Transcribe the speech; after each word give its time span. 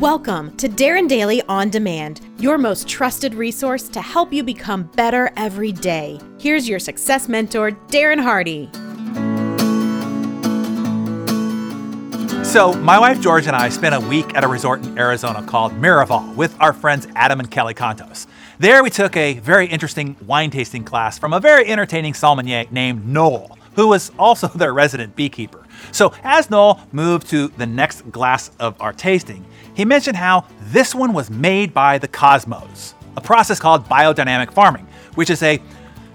Welcome 0.00 0.56
to 0.56 0.66
Darren 0.66 1.06
Daily 1.10 1.42
On 1.42 1.68
Demand, 1.68 2.22
your 2.38 2.56
most 2.56 2.88
trusted 2.88 3.34
resource 3.34 3.86
to 3.90 4.00
help 4.00 4.32
you 4.32 4.42
become 4.42 4.84
better 4.96 5.30
every 5.36 5.72
day. 5.72 6.18
Here's 6.38 6.66
your 6.66 6.78
success 6.78 7.28
mentor, 7.28 7.72
Darren 7.88 8.18
Hardy. 8.18 8.70
So, 12.42 12.72
my 12.80 12.98
wife 12.98 13.20
Georgia 13.20 13.48
and 13.48 13.56
I 13.56 13.68
spent 13.68 13.94
a 13.94 14.00
week 14.00 14.34
at 14.34 14.42
a 14.42 14.48
resort 14.48 14.82
in 14.82 14.98
Arizona 14.98 15.42
called 15.42 15.72
Miraval 15.72 16.34
with 16.34 16.56
our 16.60 16.72
friends 16.72 17.06
Adam 17.14 17.38
and 17.38 17.50
Kelly 17.50 17.74
Contos. 17.74 18.26
There, 18.58 18.82
we 18.82 18.88
took 18.88 19.18
a 19.18 19.34
very 19.40 19.66
interesting 19.66 20.16
wine 20.26 20.50
tasting 20.50 20.82
class 20.82 21.18
from 21.18 21.34
a 21.34 21.40
very 21.40 21.66
entertaining 21.66 22.14
sommelier 22.14 22.64
named 22.70 23.06
Noel, 23.06 23.58
who 23.74 23.88
was 23.88 24.12
also 24.18 24.48
their 24.54 24.72
resident 24.72 25.14
beekeeper. 25.14 25.66
So, 25.92 26.12
as 26.22 26.50
Noel 26.50 26.80
moved 26.92 27.28
to 27.30 27.48
the 27.48 27.66
next 27.66 28.10
glass 28.10 28.50
of 28.58 28.80
our 28.80 28.92
tasting, 28.92 29.44
he 29.74 29.84
mentioned 29.84 30.16
how 30.16 30.46
this 30.60 30.94
one 30.94 31.12
was 31.12 31.30
made 31.30 31.72
by 31.72 31.98
the 31.98 32.08
cosmos, 32.08 32.94
a 33.16 33.20
process 33.20 33.58
called 33.58 33.86
biodynamic 33.86 34.52
farming, 34.52 34.86
which 35.14 35.30
is 35.30 35.42
a 35.42 35.60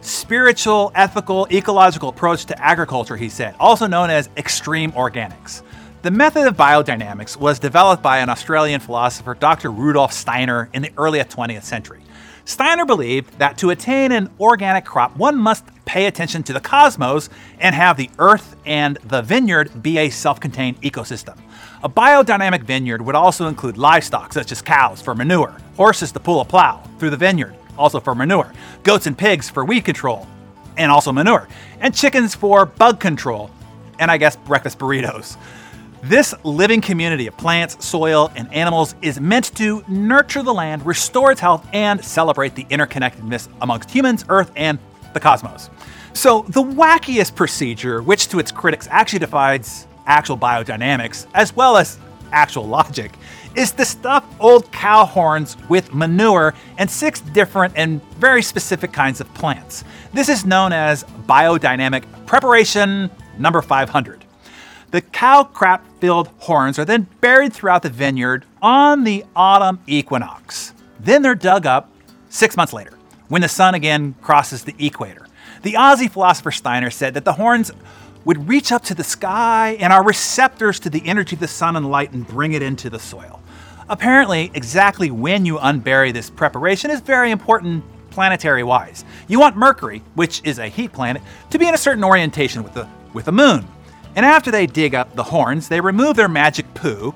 spiritual, 0.00 0.92
ethical, 0.94 1.46
ecological 1.50 2.10
approach 2.10 2.44
to 2.46 2.62
agriculture, 2.62 3.16
he 3.16 3.28
said, 3.28 3.54
also 3.58 3.86
known 3.86 4.10
as 4.10 4.28
extreme 4.36 4.92
organics. 4.92 5.62
The 6.02 6.10
method 6.10 6.46
of 6.46 6.56
biodynamics 6.56 7.36
was 7.36 7.58
developed 7.58 8.02
by 8.02 8.18
an 8.18 8.28
Australian 8.28 8.80
philosopher, 8.80 9.34
Dr. 9.34 9.70
Rudolf 9.70 10.12
Steiner, 10.12 10.68
in 10.74 10.82
the 10.82 10.92
early 10.98 11.18
20th 11.20 11.62
century. 11.62 12.02
Steiner 12.44 12.84
believed 12.84 13.38
that 13.38 13.56
to 13.58 13.70
attain 13.70 14.12
an 14.12 14.28
organic 14.38 14.84
crop, 14.84 15.16
one 15.16 15.38
must 15.38 15.64
pay 15.94 16.06
attention 16.06 16.42
to 16.42 16.52
the 16.52 16.58
cosmos 16.58 17.30
and 17.60 17.72
have 17.72 17.96
the 17.96 18.10
earth 18.18 18.56
and 18.66 18.96
the 19.04 19.22
vineyard 19.22 19.80
be 19.80 19.98
a 19.98 20.10
self 20.10 20.40
contained 20.40 20.80
ecosystem. 20.82 21.38
A 21.84 21.88
biodynamic 21.88 22.64
vineyard 22.64 23.00
would 23.00 23.14
also 23.14 23.46
include 23.46 23.78
livestock, 23.78 24.32
such 24.32 24.50
as 24.50 24.60
cows 24.60 25.00
for 25.00 25.14
manure, 25.14 25.56
horses 25.76 26.10
to 26.10 26.18
pull 26.18 26.40
a 26.40 26.44
plow 26.44 26.82
through 26.98 27.10
the 27.10 27.16
vineyard, 27.16 27.54
also 27.78 28.00
for 28.00 28.12
manure, 28.12 28.52
goats 28.82 29.06
and 29.06 29.16
pigs 29.16 29.48
for 29.48 29.64
weed 29.64 29.82
control, 29.82 30.26
and 30.76 30.90
also 30.90 31.12
manure, 31.12 31.46
and 31.78 31.94
chickens 31.94 32.34
for 32.34 32.66
bug 32.66 32.98
control, 32.98 33.48
and 34.00 34.10
I 34.10 34.16
guess 34.16 34.34
breakfast 34.34 34.80
burritos. 34.80 35.36
This 36.02 36.34
living 36.42 36.80
community 36.80 37.28
of 37.28 37.36
plants, 37.36 37.86
soil, 37.86 38.32
and 38.34 38.52
animals 38.52 38.96
is 39.00 39.20
meant 39.20 39.54
to 39.56 39.84
nurture 39.86 40.42
the 40.42 40.52
land, 40.52 40.84
restore 40.84 41.30
its 41.30 41.40
health, 41.40 41.64
and 41.72 42.04
celebrate 42.04 42.56
the 42.56 42.64
interconnectedness 42.64 43.48
amongst 43.62 43.92
humans, 43.92 44.24
Earth, 44.28 44.50
and 44.56 44.80
the 45.14 45.20
cosmos. 45.20 45.70
So, 46.12 46.42
the 46.48 46.62
wackiest 46.62 47.34
procedure, 47.34 48.02
which 48.02 48.28
to 48.28 48.38
its 48.38 48.52
critics 48.52 48.86
actually 48.90 49.18
defies 49.20 49.86
actual 50.06 50.38
biodynamics 50.38 51.26
as 51.34 51.56
well 51.56 51.76
as 51.76 51.98
actual 52.32 52.66
logic, 52.66 53.12
is 53.56 53.72
to 53.72 53.84
stuff 53.84 54.24
old 54.40 54.70
cow 54.72 55.04
horns 55.04 55.56
with 55.68 55.94
manure 55.94 56.54
and 56.78 56.90
six 56.90 57.20
different 57.20 57.72
and 57.76 58.02
very 58.14 58.42
specific 58.42 58.92
kinds 58.92 59.20
of 59.20 59.32
plants. 59.34 59.84
This 60.12 60.28
is 60.28 60.44
known 60.44 60.72
as 60.72 61.04
biodynamic 61.26 62.04
preparation 62.26 63.10
number 63.38 63.62
500. 63.62 64.24
The 64.90 65.00
cow 65.00 65.44
crap 65.44 65.84
filled 66.00 66.28
horns 66.38 66.78
are 66.78 66.84
then 66.84 67.08
buried 67.20 67.52
throughout 67.52 67.82
the 67.82 67.90
vineyard 67.90 68.44
on 68.62 69.02
the 69.02 69.24
autumn 69.34 69.80
equinox. 69.86 70.72
Then 71.00 71.22
they're 71.22 71.34
dug 71.34 71.66
up 71.66 71.90
six 72.28 72.56
months 72.56 72.72
later, 72.72 72.92
when 73.28 73.42
the 73.42 73.48
sun 73.48 73.74
again 73.74 74.14
crosses 74.20 74.64
the 74.64 74.74
equator. 74.78 75.26
The 75.62 75.74
Aussie 75.74 76.10
philosopher 76.10 76.50
Steiner 76.50 76.90
said 76.90 77.14
that 77.14 77.24
the 77.24 77.32
horns 77.32 77.70
would 78.24 78.48
reach 78.48 78.72
up 78.72 78.82
to 78.84 78.94
the 78.94 79.04
sky 79.04 79.76
and 79.80 79.92
are 79.92 80.04
receptors 80.04 80.80
to 80.80 80.90
the 80.90 81.06
energy 81.06 81.36
of 81.36 81.40
the 81.40 81.48
sun 81.48 81.76
and 81.76 81.90
light 81.90 82.12
and 82.12 82.26
bring 82.26 82.52
it 82.52 82.62
into 82.62 82.90
the 82.90 82.98
soil. 82.98 83.40
Apparently, 83.88 84.50
exactly 84.54 85.10
when 85.10 85.44
you 85.44 85.58
unbury 85.58 86.12
this 86.12 86.30
preparation 86.30 86.90
is 86.90 87.00
very 87.00 87.30
important 87.30 87.84
planetary 88.10 88.62
wise. 88.62 89.04
You 89.28 89.40
want 89.40 89.56
Mercury, 89.56 90.02
which 90.14 90.40
is 90.44 90.58
a 90.58 90.68
heat 90.68 90.92
planet, 90.92 91.20
to 91.50 91.58
be 91.58 91.66
in 91.66 91.74
a 91.74 91.78
certain 91.78 92.04
orientation 92.04 92.62
with 92.62 92.74
the, 92.74 92.88
with 93.12 93.26
the 93.26 93.32
moon. 93.32 93.66
And 94.16 94.24
after 94.24 94.50
they 94.50 94.66
dig 94.66 94.94
up 94.94 95.14
the 95.14 95.24
horns, 95.24 95.68
they 95.68 95.80
remove 95.80 96.16
their 96.16 96.28
magic 96.28 96.72
poo 96.74 97.14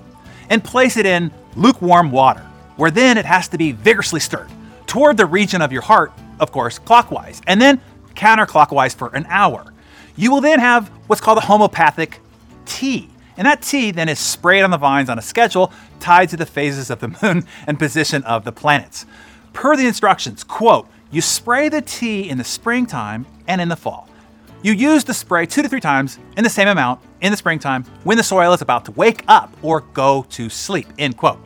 and 0.51 0.63
place 0.63 0.97
it 0.97 1.07
in 1.07 1.31
lukewarm 1.55 2.11
water, 2.11 2.45
where 2.77 2.91
then 2.91 3.17
it 3.17 3.25
has 3.25 3.49
to 3.49 3.59
be 3.59 3.73
vigorously 3.73 4.21
stirred 4.21 4.51
toward 4.89 5.17
the 5.17 5.27
region 5.27 5.63
of 5.63 5.71
your 5.71 5.83
heart, 5.83 6.13
of 6.41 6.51
course, 6.51 6.79
clockwise, 6.81 7.41
and 7.47 7.61
then 7.61 7.81
counterclockwise 8.17 8.97
for 8.97 9.15
an 9.15 9.27
hour. 9.29 9.73
You 10.17 10.33
will 10.33 10.41
then 10.41 10.59
have 10.59 10.89
what's 11.07 11.21
called 11.21 11.39
a 11.39 11.43
homeopathic 11.43 12.21
tea. 12.67 13.09
And 13.37 13.47
that 13.47 13.63
tea 13.63 13.93
then 13.93 14.09
is 14.09 14.19
sprayed 14.19 14.65
on 14.65 14.71
the 14.71 14.77
vines 14.77 15.09
on 15.09 15.17
a 15.17 15.23
schedule 15.23 15.73
tied 16.01 16.29
to 16.31 16.37
the 16.37 16.47
phases 16.47 16.91
of 16.91 16.99
the 16.99 17.09
moon 17.23 17.47
and 17.69 17.79
position 17.79 18.25
of 18.25 18.45
the 18.45 18.51
planets. 18.51 19.07
Per 19.53 19.77
the 19.77 19.87
instructions, 19.87 20.43
quote, 20.43 20.89
you 21.11 21.21
spray 21.21 21.69
the 21.69 21.81
tea 21.81 22.29
in 22.29 22.37
the 22.37 22.45
springtime 22.45 23.27
and 23.47 23.61
in 23.61 23.69
the 23.69 23.77
fall. 23.77 24.09
You 24.63 24.73
use 24.73 25.05
the 25.05 25.15
spray 25.15 25.47
two 25.47 25.63
to 25.63 25.69
three 25.69 25.81
times 25.81 26.19
in 26.37 26.43
the 26.43 26.51
same 26.51 26.67
amount 26.67 27.01
in 27.21 27.31
the 27.31 27.37
springtime 27.37 27.85
when 28.03 28.17
the 28.17 28.25
soil 28.25 28.53
is 28.53 28.61
about 28.61 28.85
to 28.87 28.93
wake 28.93 29.23
up 29.29 29.57
or 29.63 29.81
go 29.81 30.27
to 30.31 30.49
sleep. 30.49 30.89
End 30.99 31.17
quote. 31.17 31.39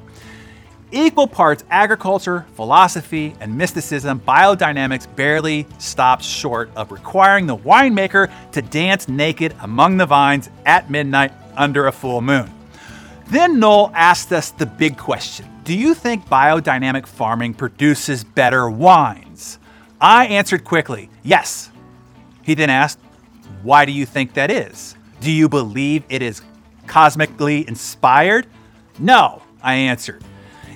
Equal 0.94 1.26
parts 1.26 1.64
agriculture, 1.70 2.44
philosophy, 2.52 3.34
and 3.40 3.56
mysticism, 3.56 4.20
biodynamics 4.20 5.06
barely 5.16 5.66
stops 5.78 6.26
short 6.26 6.70
of 6.76 6.92
requiring 6.92 7.46
the 7.46 7.56
winemaker 7.56 8.30
to 8.52 8.60
dance 8.60 9.08
naked 9.08 9.54
among 9.62 9.96
the 9.96 10.04
vines 10.04 10.50
at 10.66 10.90
midnight 10.90 11.32
under 11.56 11.86
a 11.86 11.92
full 11.92 12.20
moon. 12.20 12.52
Then 13.28 13.58
Noel 13.58 13.90
asked 13.94 14.32
us 14.32 14.50
the 14.50 14.66
big 14.66 14.98
question 14.98 15.48
Do 15.64 15.74
you 15.74 15.94
think 15.94 16.26
biodynamic 16.26 17.06
farming 17.06 17.54
produces 17.54 18.22
better 18.22 18.68
wines? 18.68 19.58
I 19.98 20.26
answered 20.26 20.62
quickly, 20.62 21.08
Yes, 21.22 21.70
he 22.42 22.52
then 22.52 22.68
asked, 22.68 22.98
Why 23.62 23.86
do 23.86 23.92
you 23.92 24.04
think 24.04 24.34
that 24.34 24.50
is? 24.50 24.94
Do 25.20 25.30
you 25.30 25.48
believe 25.48 26.04
it 26.10 26.20
is 26.20 26.42
cosmically 26.86 27.66
inspired? 27.66 28.46
No, 28.98 29.40
I 29.62 29.74
answered. 29.74 30.22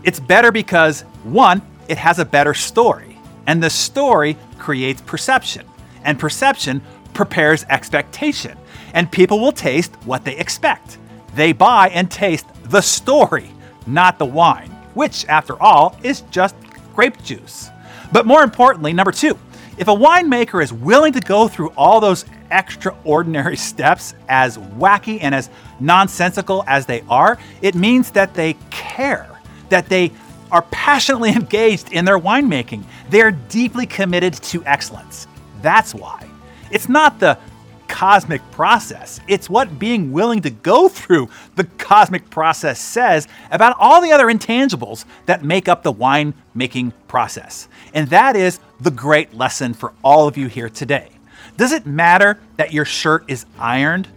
It's 0.06 0.20
better 0.20 0.52
because, 0.52 1.02
one, 1.24 1.60
it 1.88 1.98
has 1.98 2.20
a 2.20 2.24
better 2.24 2.54
story, 2.54 3.18
and 3.48 3.60
the 3.60 3.68
story 3.68 4.36
creates 4.56 5.02
perception, 5.02 5.66
and 6.04 6.16
perception 6.16 6.80
prepares 7.12 7.64
expectation, 7.64 8.56
and 8.94 9.10
people 9.10 9.40
will 9.40 9.50
taste 9.50 9.96
what 10.04 10.24
they 10.24 10.36
expect. 10.36 10.98
They 11.34 11.52
buy 11.52 11.88
and 11.88 12.08
taste 12.08 12.46
the 12.66 12.82
story, 12.82 13.50
not 13.84 14.20
the 14.20 14.26
wine, 14.26 14.70
which, 14.94 15.26
after 15.26 15.60
all, 15.60 15.98
is 16.04 16.20
just 16.30 16.54
grape 16.94 17.20
juice. 17.24 17.68
But 18.12 18.26
more 18.26 18.44
importantly, 18.44 18.92
number 18.92 19.10
two, 19.10 19.36
if 19.76 19.88
a 19.88 19.94
winemaker 19.94 20.62
is 20.62 20.72
willing 20.72 21.14
to 21.14 21.20
go 21.20 21.48
through 21.48 21.70
all 21.70 21.98
those 21.98 22.26
extraordinary 22.52 23.56
steps, 23.70 24.14
as 24.28 24.56
wacky 24.56 25.18
and 25.20 25.34
as 25.34 25.50
nonsensical 25.80 26.62
as 26.68 26.86
they 26.86 27.02
are, 27.08 27.38
it 27.60 27.74
means 27.74 28.12
that 28.12 28.34
they 28.34 28.54
care, 28.70 29.35
that 29.68 29.88
they 29.88 30.12
are 30.50 30.62
passionately 30.62 31.30
engaged 31.34 31.92
in 31.92 32.04
their 32.04 32.18
winemaking. 32.18 32.84
They're 33.10 33.32
deeply 33.32 33.86
committed 33.86 34.34
to 34.34 34.64
excellence. 34.64 35.26
That's 35.62 35.94
why. 35.94 36.26
It's 36.70 36.88
not 36.88 37.20
the 37.20 37.38
cosmic 37.88 38.42
process. 38.50 39.20
It's 39.28 39.48
what 39.48 39.78
being 39.78 40.12
willing 40.12 40.42
to 40.42 40.50
go 40.50 40.88
through 40.88 41.30
the 41.54 41.64
cosmic 41.64 42.28
process 42.30 42.80
says 42.80 43.28
about 43.50 43.76
all 43.78 44.02
the 44.02 44.12
other 44.12 44.26
intangibles 44.26 45.04
that 45.26 45.44
make 45.44 45.68
up 45.68 45.82
the 45.82 45.92
winemaking 45.92 46.92
process. 47.08 47.68
And 47.94 48.08
that 48.08 48.36
is 48.36 48.60
the 48.80 48.90
great 48.90 49.34
lesson 49.34 49.72
for 49.74 49.92
all 50.02 50.28
of 50.28 50.36
you 50.36 50.48
here 50.48 50.68
today. 50.68 51.10
Does 51.56 51.72
it 51.72 51.86
matter 51.86 52.38
that 52.56 52.72
your 52.72 52.84
shirt 52.84 53.24
is 53.28 53.46
ironed? 53.58 54.08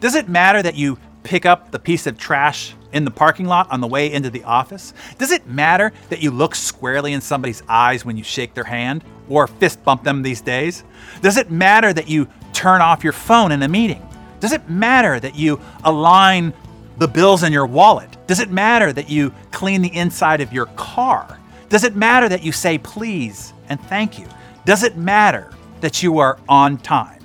Does 0.00 0.14
it 0.14 0.28
matter 0.28 0.62
that 0.62 0.74
you 0.74 0.98
pick 1.22 1.46
up 1.46 1.70
the 1.70 1.78
piece 1.78 2.06
of 2.06 2.18
trash 2.18 2.74
in 2.92 3.04
the 3.04 3.10
parking 3.10 3.46
lot 3.46 3.70
on 3.70 3.80
the 3.80 3.86
way 3.86 4.12
into 4.12 4.30
the 4.30 4.44
office? 4.44 4.92
Does 5.18 5.30
it 5.30 5.46
matter 5.46 5.92
that 6.10 6.22
you 6.22 6.30
look 6.30 6.54
squarely 6.54 7.12
in 7.12 7.20
somebody's 7.20 7.62
eyes 7.68 8.04
when 8.04 8.16
you 8.16 8.24
shake 8.24 8.54
their 8.54 8.64
hand 8.64 9.04
or 9.28 9.46
fist 9.46 9.82
bump 9.84 10.04
them 10.04 10.22
these 10.22 10.40
days? 10.40 10.84
Does 11.20 11.36
it 11.36 11.50
matter 11.50 11.92
that 11.92 12.08
you 12.08 12.28
turn 12.52 12.80
off 12.80 13.04
your 13.04 13.12
phone 13.12 13.52
in 13.52 13.62
a 13.62 13.68
meeting? 13.68 14.06
Does 14.40 14.52
it 14.52 14.68
matter 14.68 15.20
that 15.20 15.36
you 15.36 15.60
align 15.84 16.52
the 16.98 17.08
bills 17.08 17.42
in 17.42 17.52
your 17.52 17.66
wallet? 17.66 18.16
Does 18.26 18.40
it 18.40 18.50
matter 18.50 18.92
that 18.92 19.08
you 19.08 19.32
clean 19.50 19.82
the 19.82 19.94
inside 19.94 20.40
of 20.40 20.52
your 20.52 20.66
car? 20.66 21.38
Does 21.68 21.84
it 21.84 21.96
matter 21.96 22.28
that 22.28 22.42
you 22.42 22.52
say 22.52 22.78
please 22.78 23.52
and 23.68 23.80
thank 23.82 24.18
you? 24.18 24.26
Does 24.64 24.82
it 24.82 24.96
matter 24.96 25.52
that 25.80 26.02
you 26.02 26.18
are 26.18 26.38
on 26.48 26.76
time? 26.78 27.20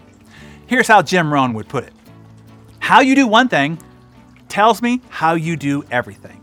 Here's 0.67 0.87
how 0.87 1.01
Jim 1.01 1.33
Rohn 1.33 1.53
would 1.53 1.67
put 1.67 1.85
it 1.85 1.93
How 2.79 3.01
you 3.01 3.15
do 3.15 3.27
one 3.27 3.47
thing 3.47 3.79
tells 4.49 4.81
me 4.81 5.01
how 5.09 5.33
you 5.33 5.55
do 5.55 5.83
everything. 5.91 6.39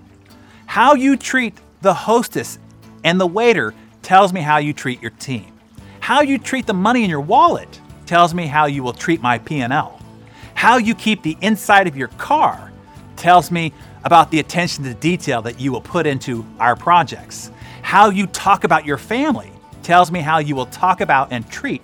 How 0.67 0.95
you 0.95 1.17
treat 1.17 1.55
the 1.83 1.95
hostess 1.95 2.59
and 3.03 3.21
the 3.21 3.27
waiter 3.27 3.75
tells 4.03 4.33
me 4.33 4.41
how 4.41 4.59
you 4.59 4.73
treat 4.73 5.01
your 5.03 5.11
team. 5.13 5.53
How 6.01 6.21
you 6.21 6.39
treat 6.39 6.67
the 6.67 6.75
money 6.75 7.05
in 7.05 7.11
your 7.11 7.21
wallet 7.21 7.81
tells 8.07 8.35
me 8.35 8.47
how 8.47 8.67
you 8.67 8.83
will 8.83 8.93
treat 8.93 9.23
my 9.23 9.39
P&L. 9.39 10.01
How 10.55 10.77
you 10.77 10.95
keep 10.95 11.23
the 11.23 11.37
inside 11.41 11.87
of 11.87 11.97
your 11.97 12.09
car 12.09 12.73
tells 13.17 13.51
me 13.51 13.73
about 14.05 14.31
the 14.31 14.39
attention 14.39 14.85
to 14.85 14.95
detail 14.95 15.43
that 15.43 15.59
you 15.59 15.73
will 15.73 15.81
put 15.81 16.07
into 16.07 16.45
our 16.59 16.77
projects. 16.77 17.51
How 17.83 18.11
you 18.11 18.27
talk 18.27 18.65
about 18.65 18.85
your 18.85 18.99
family 18.99 19.51
tells 19.83 20.11
me 20.11 20.21
how 20.21 20.39
you 20.39 20.55
will 20.55 20.67
talk 20.67 21.01
about 21.01 21.29
and 21.31 21.49
treat 21.51 21.83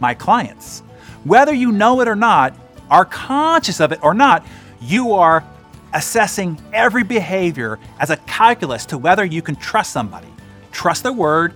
my 0.00 0.14
clients. 0.14 0.80
Whether 1.24 1.52
you 1.52 1.72
know 1.72 2.00
it 2.00 2.08
or 2.08 2.16
not, 2.16 2.54
are 2.90 3.04
conscious 3.04 3.80
of 3.80 3.92
it 3.92 4.02
or 4.02 4.14
not, 4.14 4.44
you 4.80 5.12
are 5.12 5.44
assessing 5.92 6.60
every 6.72 7.02
behavior 7.02 7.78
as 7.98 8.10
a 8.10 8.16
calculus 8.18 8.86
to 8.86 8.98
whether 8.98 9.24
you 9.24 9.42
can 9.42 9.56
trust 9.56 9.92
somebody, 9.92 10.28
trust 10.72 11.02
their 11.02 11.12
word, 11.12 11.54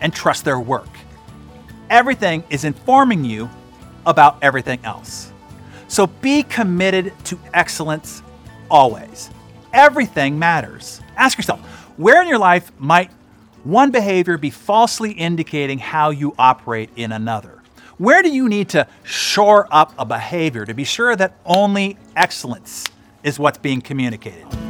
and 0.00 0.12
trust 0.14 0.44
their 0.44 0.58
work. 0.58 0.88
Everything 1.90 2.42
is 2.50 2.64
informing 2.64 3.24
you 3.24 3.48
about 4.06 4.38
everything 4.42 4.80
else. 4.84 5.32
So 5.88 6.06
be 6.06 6.42
committed 6.42 7.12
to 7.24 7.38
excellence 7.52 8.22
always. 8.70 9.30
Everything 9.72 10.38
matters. 10.38 11.00
Ask 11.16 11.38
yourself 11.38 11.60
where 11.96 12.22
in 12.22 12.28
your 12.28 12.38
life 12.38 12.72
might 12.78 13.10
one 13.64 13.90
behavior 13.90 14.36
be 14.36 14.50
falsely 14.50 15.12
indicating 15.12 15.78
how 15.78 16.10
you 16.10 16.34
operate 16.38 16.90
in 16.96 17.12
another? 17.12 17.62
Where 17.98 18.22
do 18.22 18.28
you 18.28 18.48
need 18.48 18.70
to 18.70 18.88
shore 19.04 19.68
up 19.70 19.94
a 19.96 20.04
behavior 20.04 20.66
to 20.66 20.74
be 20.74 20.82
sure 20.82 21.14
that 21.14 21.36
only 21.44 21.96
excellence 22.16 22.86
is 23.22 23.38
what's 23.38 23.58
being 23.58 23.80
communicated? 23.80 24.63